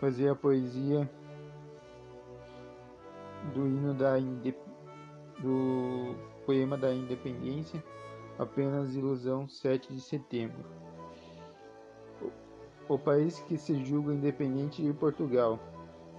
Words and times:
fazer 0.00 0.30
a 0.30 0.34
poesia 0.34 1.08
do 3.54 3.66
hino 3.66 3.94
da 3.94 4.14
do 5.38 6.14
poema 6.44 6.76
da 6.76 6.92
independência, 6.92 7.82
apenas 8.38 8.94
ilusão 8.94 9.48
7 9.48 9.92
de 9.92 10.00
setembro. 10.00 10.64
O 12.88 12.98
país 12.98 13.38
que 13.40 13.56
se 13.56 13.84
julga 13.84 14.12
independente 14.12 14.82
de 14.82 14.92
Portugal 14.92 15.58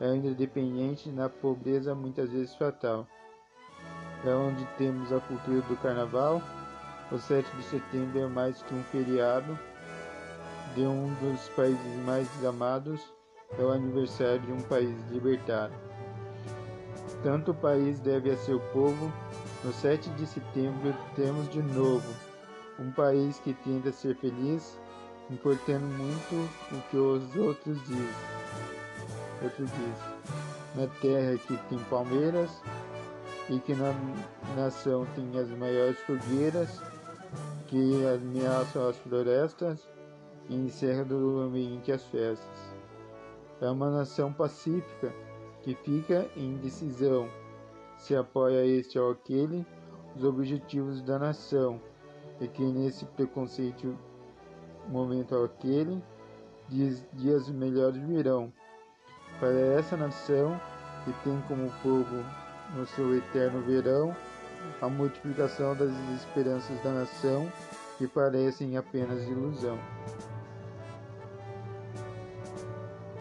é 0.00 0.06
ainda 0.06 0.34
dependente 0.34 1.10
na 1.10 1.28
pobreza 1.28 1.94
muitas 1.94 2.30
vezes 2.30 2.54
fatal. 2.54 3.06
É 4.24 4.34
onde 4.34 4.64
temos 4.78 5.12
a 5.12 5.20
cultura 5.20 5.60
do 5.62 5.76
carnaval. 5.76 6.40
O 7.12 7.18
7 7.18 7.54
de 7.56 7.62
setembro 7.64 8.18
é 8.18 8.26
mais 8.26 8.62
que 8.62 8.74
um 8.74 8.82
feriado 8.84 9.58
de 10.74 10.82
um 10.82 11.12
dos 11.14 11.48
países 11.50 12.04
mais 12.04 12.44
amados. 12.44 13.12
É 13.58 13.62
o 13.62 13.70
aniversário 13.70 14.40
de 14.40 14.52
um 14.52 14.60
país 14.62 14.96
libertado. 15.10 15.74
Tanto 17.22 17.52
o 17.52 17.54
país 17.54 18.00
deve 18.00 18.30
a 18.30 18.36
seu 18.36 18.60
povo. 18.72 19.12
No 19.62 19.72
7 19.72 20.10
de 20.10 20.26
setembro 20.26 20.94
temos 21.14 21.48
de 21.48 21.62
novo 21.62 22.12
um 22.78 22.90
país 22.90 23.38
que 23.38 23.54
tenta 23.54 23.92
ser 23.92 24.16
feliz, 24.16 24.78
importando 25.30 25.84
muito 25.84 26.50
o 26.72 26.80
que 26.90 26.96
os 26.96 27.36
outros 27.36 27.78
dizem. 27.86 28.14
Outros 29.42 29.70
dizem. 29.70 30.14
Na 30.74 30.86
terra 31.00 31.38
que 31.38 31.56
tem 31.68 31.78
palmeiras 31.84 32.50
e 33.48 33.58
que 33.60 33.74
na 33.74 33.94
nação 34.56 35.06
tem 35.14 35.40
as 35.40 35.48
maiores 35.50 35.98
fogueiras 36.00 36.82
que 37.68 38.04
ameaçam 38.06 38.88
as 38.88 38.96
florestas 38.98 39.88
e 40.48 40.56
encerram 40.56 41.04
do 41.06 41.40
ambiente 41.40 41.92
as 41.92 42.02
festas. 42.04 42.73
É 43.64 43.70
uma 43.70 43.88
nação 43.88 44.30
pacífica 44.30 45.10
que 45.62 45.74
fica 45.74 46.28
em 46.36 46.58
decisão. 46.58 47.30
Se 47.96 48.14
apoia 48.14 48.66
este 48.66 48.98
ou 48.98 49.12
aquele 49.12 49.64
os 50.14 50.22
objetivos 50.22 51.00
da 51.00 51.18
nação. 51.18 51.80
E 52.42 52.46
que 52.46 52.62
nesse 52.62 53.06
preconceito 53.06 53.98
momento 54.88 55.34
ou 55.34 55.46
aquele 55.46 56.02
dias, 56.68 57.02
dias 57.14 57.48
melhores 57.48 58.02
virão. 58.02 58.52
Para 59.40 59.58
essa 59.58 59.96
nação 59.96 60.60
que 61.06 61.12
tem 61.24 61.40
como 61.48 61.72
povo 61.82 62.22
no 62.76 62.86
seu 62.88 63.16
eterno 63.16 63.62
verão 63.62 64.14
a 64.82 64.90
multiplicação 64.90 65.74
das 65.74 65.90
esperanças 66.14 66.78
da 66.82 66.90
nação 66.90 67.50
que 67.96 68.06
parecem 68.06 68.76
apenas 68.76 69.26
ilusão. 69.26 69.78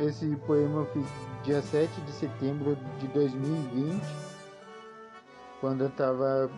Esse 0.00 0.34
poema 0.46 0.80
eu 0.80 0.86
fiz 0.86 1.06
dia 1.44 1.62
7 1.62 2.00
de 2.00 2.12
setembro 2.12 2.76
de 2.98 3.06
2020, 3.08 4.02
quando 5.60 5.82
eu 5.82 5.88
estava 5.88 6.50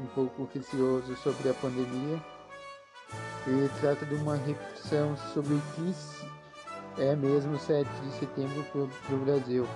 um 0.00 0.06
pouco 0.14 0.48
receoso 0.54 1.16
sobre 1.16 1.48
a 1.48 1.54
pandemia. 1.54 2.22
E 3.46 3.68
trata 3.80 4.06
de 4.06 4.14
uma 4.14 4.36
reflexão 4.36 5.16
sobre 5.34 5.54
o 5.54 5.62
que 5.74 7.02
é 7.02 7.16
mesmo 7.16 7.58
7 7.58 7.88
de 8.00 8.12
setembro 8.12 8.64
para 8.64 9.14
o 9.14 9.24
Brasil. 9.24 9.66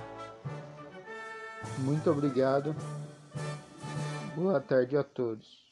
Muito 1.79 2.09
obrigado. 2.09 2.75
Boa 4.35 4.61
tarde 4.61 4.95
a 4.97 5.03
todos. 5.03 5.68